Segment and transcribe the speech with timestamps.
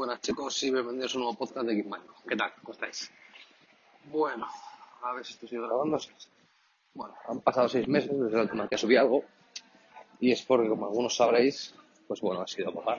[0.00, 2.00] Buenas chicos y bienvenidos a un nuevo podcast de Geekman.
[2.26, 2.50] ¿Qué tal?
[2.62, 3.12] ¿Cómo estáis?
[4.04, 4.46] Bueno,
[5.02, 5.98] a ver si estoy sigue grabando.
[6.94, 9.24] Bueno, han pasado seis meses desde la última que subí algo
[10.18, 11.74] y es porque, como algunos sabréis,
[12.08, 12.96] pues bueno, ha sido papá.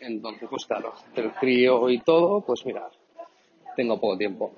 [0.00, 2.92] Entonces, pues claro, el crío y todo, pues mirad,
[3.74, 4.52] tengo poco tiempo.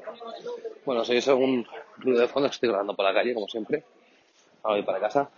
[0.84, 1.64] Bueno, si es algún
[1.98, 3.84] ruido de fondo, estoy grabando por la calle, como siempre.
[4.64, 5.30] Ahora voy para casa.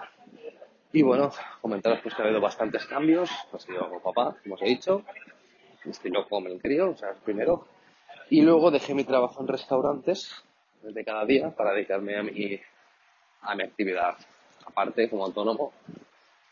[0.94, 3.28] Y bueno, comentaros pues que ha habido bastantes cambios.
[3.52, 5.04] Ha sido papá, como os he dicho
[5.90, 7.66] estilo como el crío, o sea, primero.
[8.30, 10.42] Y luego dejé mi trabajo en restaurantes
[10.82, 12.60] de cada día para dedicarme a mi,
[13.42, 14.16] a mi actividad.
[14.66, 15.72] Aparte, como autónomo,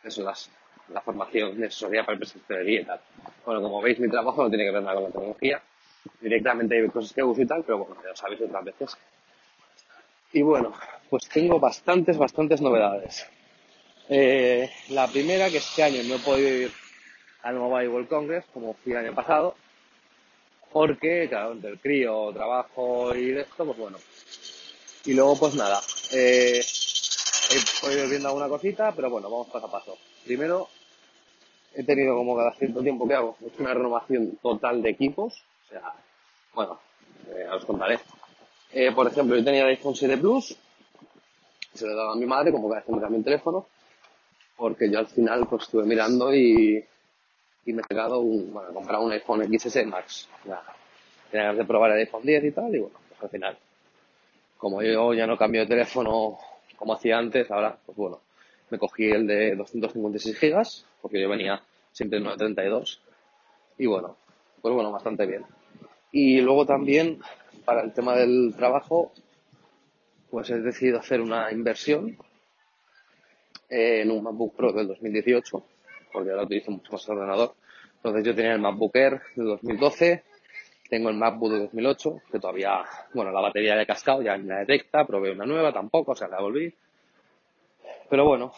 [0.05, 0.50] eso es las,
[0.89, 3.00] la formación necesaria para el presencia de y tal.
[3.44, 5.62] Bueno, como veis, mi trabajo no tiene que ver nada con la tecnología.
[6.20, 8.96] Directamente hay cosas que uso y tal, pero bueno, ya lo sabéis otras veces.
[10.33, 10.72] Y bueno,
[11.11, 13.27] pues tengo bastantes, bastantes novedades.
[14.08, 16.81] Eh, la primera, que este año no he podido ir
[17.42, 19.54] al Mobile World Congress, como fui el año pasado,
[20.72, 23.98] porque, claro, entre el crío, trabajo y esto, pues bueno.
[25.04, 25.80] Y luego, pues nada,
[26.12, 26.60] eh,
[27.50, 29.98] he podido viendo alguna cosita, pero bueno, vamos paso a paso.
[30.24, 30.68] Primero,
[31.74, 35.92] he tenido como cada cierto tiempo que hago, una renovación total de equipos, o sea,
[36.54, 36.78] bueno,
[37.28, 37.98] eh, os contaré.
[38.72, 40.56] Eh, por ejemplo, yo tenía el iPhone 7 Plus,
[41.74, 43.66] se lo he dado a mi madre como que hace me cambio el teléfono,
[44.56, 46.84] porque yo al final pues estuve mirando y
[47.64, 50.28] y me he pegado un, bueno, he un iPhone XS Max.
[50.44, 50.62] Ya,
[51.30, 53.58] tenía ganas de probar el iPhone 10 y tal, y bueno, pues al final,
[54.56, 56.39] como yo ya no cambio de teléfono
[56.77, 58.20] como hacía antes, ahora, pues bueno,
[58.70, 61.62] me cogí el de 256 gigas, porque yo venía
[61.92, 63.00] siempre en 932,
[63.79, 64.17] y bueno,
[64.61, 65.44] pues bueno, bastante bien.
[66.11, 67.20] Y luego también,
[67.64, 69.12] para el tema del trabajo,
[70.30, 72.17] pues he decidido hacer una inversión
[73.68, 75.64] en un MacBook Pro del 2018
[76.12, 77.55] porque ahora utilizo mucho más el ordenador.
[77.96, 80.24] Entonces yo tenía el MacBook Air de 2012,
[80.89, 82.84] tengo el MacBook de 2008, que todavía,
[83.14, 86.40] bueno, la batería de cascado ya la detecta, probé una nueva tampoco, o sea, la
[86.40, 86.74] volví.
[88.11, 88.52] Pero bueno,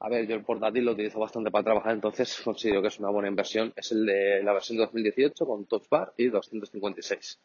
[0.00, 3.10] a, ver, yo el portátil lo utilizo bastante para trabajar, entonces considero que es una
[3.10, 3.72] buena inversión.
[3.76, 7.38] Es el de la versión 2018 con Touch Bar y 256.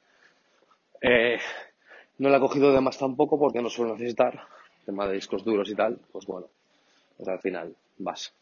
[1.02, 1.38] Eh,
[2.18, 4.48] no la he cogido de más tampoco porque no suelo necesitar
[4.90, 6.48] tema de discos duros y tal, pues bueno,
[7.16, 8.34] pues al final vas.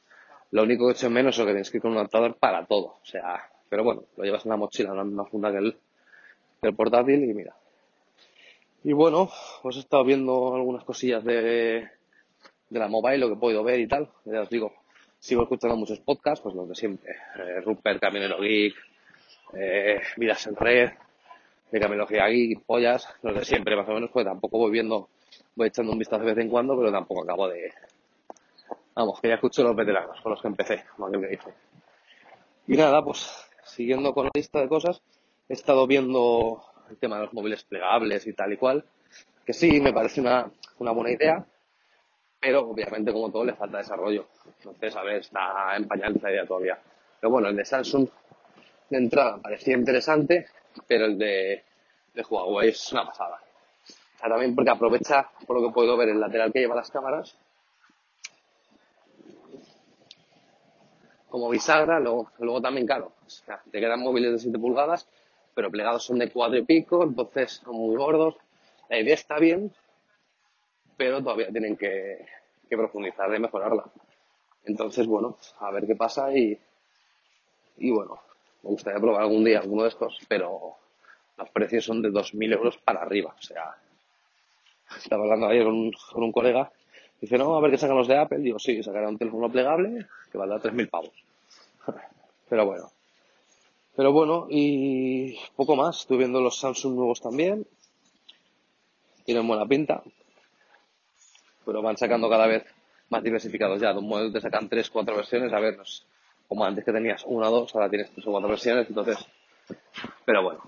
[0.52, 2.66] Lo único que he hecho menos es que tienes que ir con un adaptador para
[2.66, 2.98] todo.
[3.02, 6.76] O sea, pero bueno, lo llevas en la mochila, en la misma funda que el,
[6.76, 7.56] portátil y mira.
[8.84, 9.30] Y bueno,
[9.64, 11.90] os he estado viendo algunas cosillas de,
[12.70, 14.10] de la mobile, lo que he podido ver y tal.
[14.26, 14.74] Ya os digo,
[15.20, 17.14] sigo escuchando muchos podcasts, pues los de siempre.
[17.38, 18.76] Eh, Rupert, Caminero Geek,
[19.54, 20.92] eh, Vidas en Red,
[21.72, 25.10] de Camelogía Geek, Pollas, los de siempre más o menos, pues tampoco voy viendo,
[25.56, 27.72] voy echando un vistazo de vez en cuando, pero tampoco acabo de,
[28.98, 31.54] Vamos, que ya escucho los veteranos con los que empecé, como que dice.
[32.66, 35.04] Y nada, pues siguiendo con la lista de cosas,
[35.48, 38.84] he estado viendo el tema de los móviles plegables y tal y cual,
[39.46, 40.50] que sí, me parece una,
[40.80, 41.46] una buena idea,
[42.40, 44.30] pero obviamente como todo le falta desarrollo.
[44.58, 46.80] Entonces, a ver, está en pañal esa idea todavía.
[47.20, 48.10] Pero bueno, el de Samsung
[48.90, 50.48] de entrada parecía interesante,
[50.88, 51.64] pero el de,
[52.16, 53.40] de Huawei es una pasada.
[54.16, 56.90] O sea, también porque aprovecha, por lo que puedo ver, el lateral que lleva las
[56.90, 57.38] cámaras
[61.30, 63.12] como bisagra, luego, luego también, claro,
[63.72, 65.08] te quedan móviles de 7 pulgadas,
[65.54, 68.36] pero plegados son de 4 y pico, entonces son muy gordos.
[68.90, 69.72] La idea está bien,
[70.96, 72.26] pero todavía tienen que,
[72.70, 73.84] que profundizar y mejorarla.
[74.66, 76.58] Entonces, bueno, a ver qué pasa y,
[77.78, 78.20] y bueno,
[78.64, 80.76] me gustaría probar algún día alguno de estos, pero
[81.38, 83.36] los precios son de 2.000 euros para arriba.
[83.38, 83.76] O sea,
[84.98, 86.72] estaba hablando ayer con un, con un colega
[87.20, 88.40] Dice, no, a ver qué sacan los de Apple.
[88.40, 90.06] Digo, sí, sacará un teléfono plegable
[90.38, 91.12] que valdrá 3.000 pavos.
[92.50, 92.92] Pero bueno.
[93.96, 96.02] Pero bueno, y poco más.
[96.02, 97.66] Estoy viendo los Samsung nuevos también.
[99.26, 100.04] Tienen buena pinta.
[101.66, 102.64] Pero van sacando cada vez
[103.10, 103.94] más diversificados ya.
[103.94, 105.52] De un modelo te sacan 3, 4 versiones.
[105.52, 105.80] A ver,
[106.48, 108.88] como antes que tenías una o dos, ahora tienes 3 o 4 versiones.
[108.88, 109.18] Entonces,
[110.26, 110.62] pero bueno.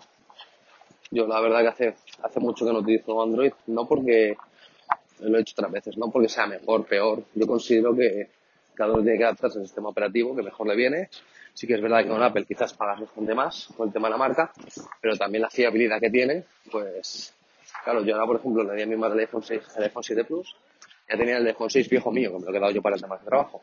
[1.12, 3.54] Yo la verdad que hace, hace mucho que no utilizo Android.
[3.68, 4.36] No porque
[5.20, 7.24] lo he hecho otras veces, no porque sea mejor, peor.
[7.36, 8.30] Yo considero que
[8.80, 11.10] cada tiene que sistema operativo que mejor le viene.
[11.54, 14.12] Sí que es verdad que con Apple quizás pagas bastante más con el tema de
[14.12, 14.54] la marca,
[15.02, 17.34] pero también la fiabilidad que tiene, pues,
[17.84, 20.04] claro, yo ahora, por ejemplo, le di a mi madre el iPhone 6, el iPhone
[20.04, 20.56] 7 Plus,
[21.10, 23.02] ya tenía el iPhone 6 viejo mío, que me lo he quedado yo para el
[23.02, 23.62] tema de trabajo.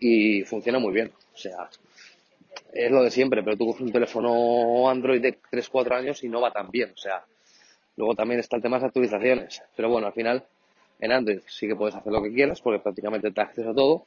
[0.00, 1.12] Y funciona muy bien.
[1.32, 1.68] O sea,
[2.72, 6.28] es lo de siempre, pero tú coges un teléfono Android de 3, 4 años y
[6.28, 6.90] no va tan bien.
[6.90, 7.24] O sea,
[7.96, 9.62] luego también está el tema de las actualizaciones.
[9.76, 10.44] Pero bueno, al final,
[10.98, 14.06] en Android sí que puedes hacer lo que quieras, porque prácticamente te acceso a todo.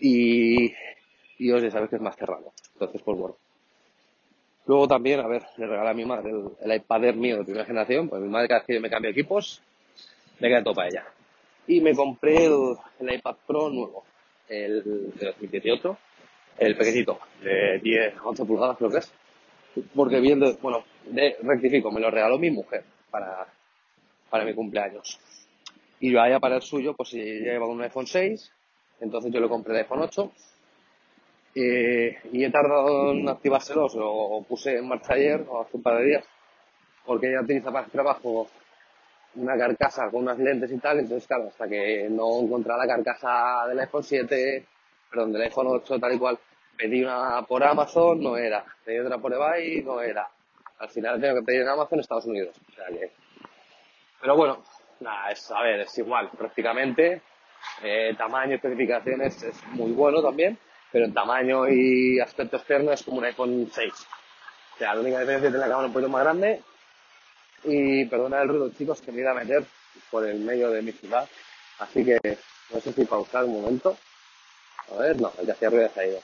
[0.00, 0.72] Y,
[1.38, 2.52] y os ya sabes que es más cerrado.
[2.74, 3.36] Entonces, pues bueno.
[4.66, 7.64] Luego también, a ver, le regalé a mi madre el, iPad Air mío de primera
[7.64, 9.62] generación, pues mi madre cada vez que me cambio equipos,
[10.40, 11.04] me queda todo para ella.
[11.68, 14.04] Y me compré el, iPad Pro nuevo,
[14.48, 15.98] el de 2018,
[16.58, 19.12] el pequeñito, de 10, 11 pulgadas creo que es.
[19.94, 23.46] Porque viendo, bueno, de, rectifico, me lo regaló mi mujer para,
[24.30, 25.20] para mi cumpleaños.
[26.00, 28.52] Y yo allá para el suyo, pues si lleva un iPhone 6,
[29.00, 30.32] entonces yo le compré el iPhone 8
[31.54, 35.98] eh, y he tardado en activárselo, lo puse en marcha ayer o hace un par
[35.98, 36.24] de días,
[37.04, 38.48] porque ella utiliza para el trabajo
[39.36, 43.66] una carcasa con unas lentes y tal, entonces claro, hasta que no encontré la carcasa
[43.68, 44.66] del iPhone 7,
[45.10, 46.38] perdón, del iPhone 8 tal y cual,
[46.76, 50.28] pedí una por Amazon, no era, pedí otra por eBay, no era.
[50.78, 53.12] Al final tengo que pedir en Amazon Estados Unidos, o sea que...
[54.20, 54.62] Pero bueno,
[55.00, 57.22] nada, es, a ver, es igual, prácticamente,
[57.82, 60.58] eh, tamaño, especificaciones es muy bueno también,
[60.90, 63.92] pero en tamaño y aspecto externo es como un iPhone 6.
[64.74, 66.62] O sea, la única diferencia es que la cámara un poquito más grande
[67.64, 69.64] y perdona el ruido, chicos, que me iba a meter
[70.10, 71.28] por el medio de mi ciudad.
[71.78, 72.18] Así que
[72.70, 73.96] no sé si pausar un momento.
[74.92, 76.20] A ver, no, el que hacía ruido se ha ido.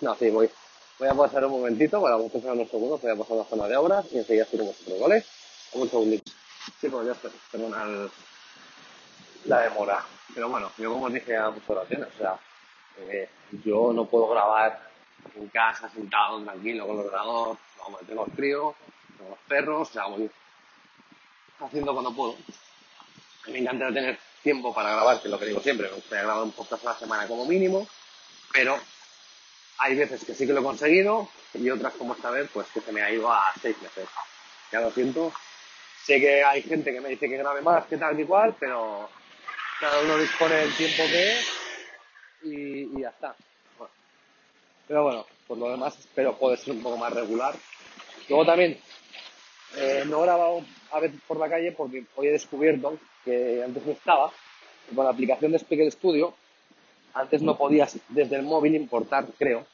[0.00, 0.50] No, sí, voy.
[0.98, 3.66] Voy a pasar un momentito, para vosotros unos segundos, voy a pasar a la zona
[3.66, 5.24] de obras y enseguida estoy con vosotros, ¿vale?
[5.72, 6.30] Un segundito.
[6.80, 8.08] Sí, pues ya estoy, perdona
[9.46, 10.04] la demora.
[10.34, 12.38] Pero bueno, yo como os dije a muchas oraciones, o sea,
[12.98, 13.28] eh,
[13.64, 14.90] yo no puedo grabar
[15.34, 17.56] en casa sentado tranquilo con el ordenador,
[18.06, 18.74] tengo el frío,
[19.16, 20.30] tengo los perros, o sea, voy
[21.60, 22.36] haciendo cuando puedo.
[23.48, 26.44] Me encanta tener tiempo para grabar, que es lo que digo siempre, me gustaría grabar
[26.44, 27.86] un podcast a la semana como mínimo,
[28.52, 28.78] pero
[29.78, 32.80] hay veces que sí que lo he conseguido y otras como esta vez, pues que
[32.80, 34.08] se me ha ido a seis meses.
[34.70, 35.32] Ya lo siento.
[36.04, 39.08] Sé que hay gente que me dice que grabe más, que tal, que igual, pero
[39.82, 41.52] cada uno dispone del tiempo que es
[42.44, 43.34] y, ya está.
[44.86, 47.56] Pero bueno, por lo demás espero poder ser un poco más regular.
[48.28, 48.78] Luego también
[49.76, 53.84] eh, no he grabado a veces por la calle porque hoy he descubierto que antes
[53.84, 54.30] no estaba,
[54.94, 56.32] con la aplicación de Speaker Studio,
[57.14, 59.66] antes no podías desde el móvil importar, creo,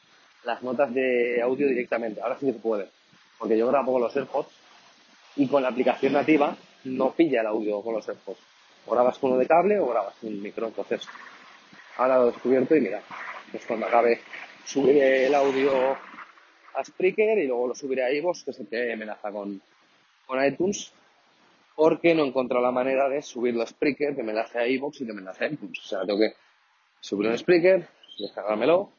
[0.43, 2.19] las notas de audio directamente.
[2.19, 2.89] Ahora sí que se puede,
[3.37, 4.49] porque yo grabo con los AirPods
[5.35, 8.48] y con la aplicación nativa no pilla el audio con los AirPods.
[8.89, 10.67] O grabas con uno de cable o grabas con un micro.
[10.67, 11.07] Entonces,
[11.97, 13.01] ahora lo he descubierto y mira,
[13.51, 14.19] pues cuando acabe
[14.65, 15.71] subiré el audio
[16.73, 19.61] a Spreaker y luego lo subiré a iVoox, que el que amenaza con,
[20.25, 20.91] con iTunes,
[21.75, 25.05] porque no he encontrado la manera de subirlo a Spreaker, que me a iVoox y
[25.05, 25.79] que me a iTunes.
[25.79, 26.33] O sea, tengo que
[26.99, 27.87] subirlo a Spreaker,
[28.17, 28.89] descargármelo,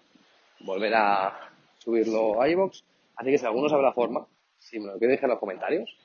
[0.60, 2.82] volver a subirlo a iVoox.
[3.16, 4.24] Así que si alguno sabe la forma,
[4.58, 5.96] si me lo quiere dejar en los comentarios,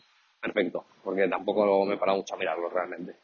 [0.42, 3.16] perfecto, porque tampoco me he parado mucho a mirarlo realmente.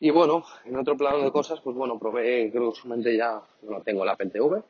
[0.00, 3.80] Y bueno, en otro plano de cosas, pues bueno, probé, creo que solamente ya no
[3.82, 4.62] tengo la Apple TV,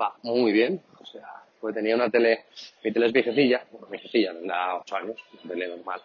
[0.00, 2.46] va muy bien, o sea, pues tenía una tele,
[2.82, 6.00] mi tele es viejecilla, bueno, viejecilla, tendrá 8 años, una tele normal,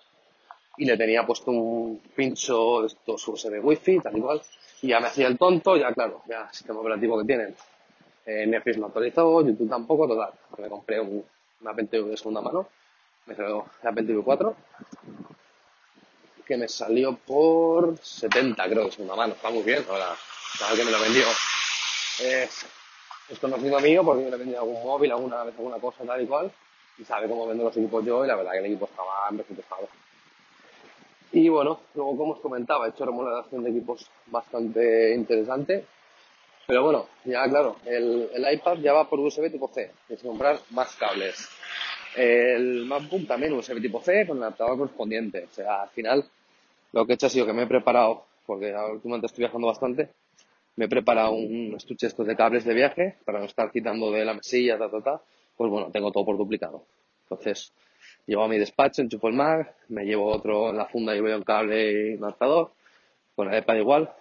[0.77, 4.41] y le tenía puesto un pincho de estos USB Wi-Fi, tal igual,
[4.81, 7.55] y ya me hacía el tonto, ya claro, ya sistema operativo que tienen,
[8.25, 11.23] eh, Netflix no actualizó, YouTube tampoco, total, me compré un,
[11.62, 12.67] una Apple TV de segunda mano,
[13.25, 14.55] me salió la Apple TV 4,
[16.57, 19.33] me salió por 70, creo, de segunda mano.
[19.33, 20.15] Está muy bien, ahora,
[20.57, 21.25] sabes que me lo vendió.
[22.22, 22.65] Es,
[23.29, 26.22] es conocido mío porque me lo he vendido algún móvil, alguna vez alguna cosa tal
[26.22, 26.51] y cual.
[26.98, 29.43] Y sabe cómo vendo los equipos yo y la verdad que el equipo estaba en.
[31.31, 35.86] Y bueno, luego como os comentaba, he hecho remodelación de equipos bastante interesante.
[36.67, 39.91] Pero bueno, ya claro, el, iPad ya va por USB tipo C.
[40.07, 41.50] Tienes comprar más cables
[42.15, 45.48] el MacBook también USB tipo C con el adaptador correspondiente.
[45.51, 46.25] O sea, al final
[46.93, 50.09] lo que he hecho ha sido que me he preparado, porque últimamente estoy viajando bastante,
[50.75, 54.25] me he preparado un estuche estos de cables de viaje para no estar quitando de
[54.25, 55.21] la mesilla, ta, ta, ta.
[55.55, 56.85] Pues bueno, tengo todo por duplicado.
[57.23, 57.73] Entonces,
[58.25, 61.38] llevo a mi despacho, enchufo el Mac, me llevo otro en la funda y veo
[61.38, 62.71] un cable y adaptador,
[63.35, 64.13] con el iPad igual.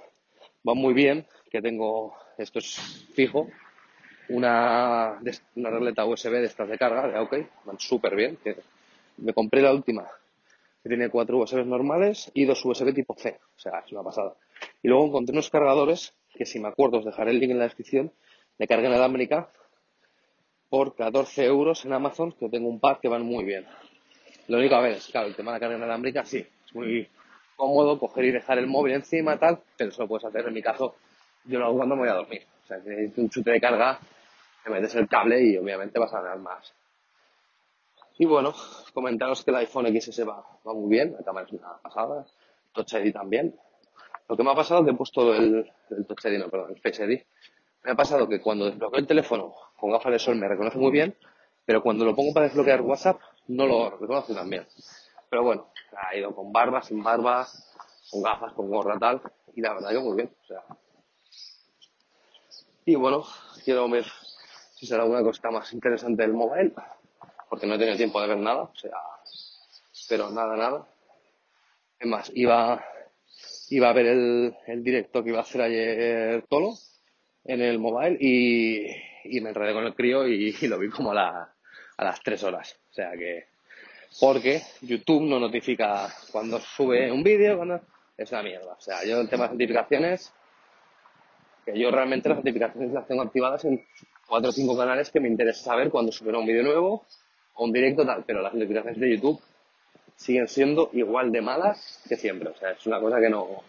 [0.66, 3.48] Va muy bien, que tengo, esto es fijo,
[4.28, 5.20] una,
[5.56, 8.38] una regleta USB de estas de carga, de OK, van súper bien.
[9.16, 10.06] Me compré la última,
[10.88, 14.34] tiene cuatro USB normales y dos USB tipo C, o sea, es una pasada.
[14.82, 17.64] Y luego encontré unos cargadores, que si me acuerdo os dejaré el link en la
[17.64, 18.12] descripción,
[18.58, 19.48] de carga inalámbrica,
[20.68, 23.66] por 14 euros en Amazon, que tengo un par que van muy bien.
[24.48, 27.08] Lo único, a ver, es claro, el tema de la carga inalámbrica, sí, es muy
[27.56, 30.46] cómodo coger y dejar el móvil encima, tal, pero eso lo puedes hacer.
[30.46, 30.96] En mi caso,
[31.44, 32.42] yo lo hago cuando me voy a dormir.
[32.64, 33.98] O sea, si necesitas un chute de carga,
[34.64, 36.74] te metes el cable y obviamente vas a ganar más.
[38.18, 38.54] Y bueno,
[38.92, 42.26] comentaros que el iPhone XS va, va muy bien, la cámara es una pasada,
[42.72, 43.58] Touch ID también.
[44.28, 46.74] Lo que me ha pasado es que he puesto el, el Touch ID, no, perdón,
[46.74, 47.20] el Face ID.
[47.84, 50.92] Me ha pasado que cuando desbloqueo el teléfono con gafas de sol me reconoce muy
[50.92, 51.16] bien,
[51.64, 54.66] pero cuando lo pongo para desbloquear WhatsApp no lo reconoce tan bien.
[55.28, 55.66] Pero bueno,
[55.96, 57.46] ha ido con barba, sin barba,
[58.10, 59.20] con gafas, con gorra tal,
[59.54, 60.30] y la verdad que muy bien.
[60.42, 60.62] O sea.
[62.84, 63.24] Y bueno,
[63.64, 64.04] quiero ver
[64.74, 66.72] si será alguna cosa más interesante del mobile,
[67.52, 68.96] porque no he tenido tiempo de ver nada, o sea,
[70.08, 70.88] pero nada, nada.
[71.98, 72.82] Es más, iba,
[73.68, 76.72] iba a ver el, el directo que iba a hacer ayer Tolo
[77.44, 81.54] en el mobile y, me enredé con el crío y, lo vi como a, la,
[81.98, 82.74] a las tres horas.
[82.90, 83.48] O sea que,
[84.18, 87.82] porque YouTube no notifica cuando sube un vídeo, cuando
[88.16, 88.72] es una mierda.
[88.72, 90.32] O sea, yo el tema de notificaciones,
[91.66, 93.84] que yo realmente las notificaciones las tengo activadas en
[94.26, 97.04] cuatro o cinco canales que me interesa saber cuando sube un vídeo nuevo
[97.54, 99.40] o un directo tal, pero las notificaciones de YouTube
[100.16, 102.48] siguen siendo igual de malas que siempre.
[102.48, 103.62] O sea, es una cosa que no,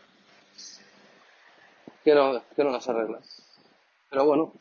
[2.03, 3.19] que no, que no las arregla.
[4.09, 4.53] Pero bueno,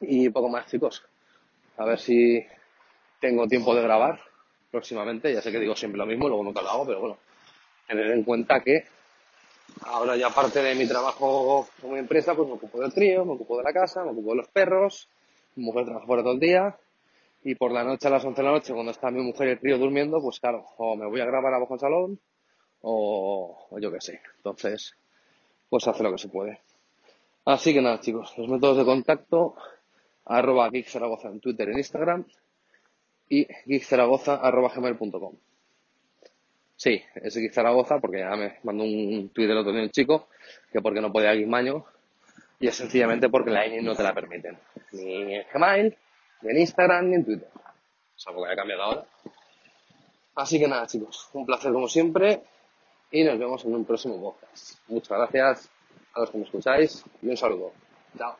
[0.00, 1.02] y poco más, chicos.
[1.76, 2.44] A ver si
[3.20, 4.20] tengo tiempo de grabar
[4.70, 5.32] próximamente.
[5.32, 7.18] Ya sé que digo siempre lo mismo, luego nunca lo hago, pero bueno,
[7.86, 8.84] tener en cuenta que
[9.82, 13.58] ahora ya aparte de mi trabajo como empresa, pues me ocupo del trío, me ocupo
[13.58, 15.08] de la casa, me ocupo de los perros,
[15.56, 16.76] mi mujer trabaja fuera todo el día,
[17.42, 19.50] y por la noche a las 11 de la noche, cuando está mi mujer y
[19.52, 22.20] el trío durmiendo, pues claro, o me voy a grabar abajo el salón,
[22.82, 24.20] o, yo qué sé.
[24.36, 24.94] Entonces,
[25.68, 26.60] pues hace lo que se puede.
[27.44, 29.54] Así que nada, chicos, los métodos de contacto,
[30.26, 32.24] arroba geekzaragoza en Twitter y en Instagram,
[33.28, 35.34] y geekzaragoza arroba gmail.com.
[36.80, 40.28] Sí, es Geek Zaragoza porque ya me mandó un tuit el otro día un chico
[40.72, 41.84] que porque no podía Geekmaño
[42.58, 44.56] y es sencillamente porque la INI no te la permiten.
[44.92, 45.94] Ni en Gmail,
[46.42, 47.48] en Instagram, ni en Twitter.
[48.16, 49.04] Salvo que haya cambiado ahora.
[50.34, 52.42] Así que nada, chicos, un placer como siempre
[53.10, 54.78] y nos vemos en un próximo podcast.
[54.88, 55.70] Muchas gracias
[56.14, 57.72] a los que me escucháis y un saludo.
[58.16, 58.36] Chao.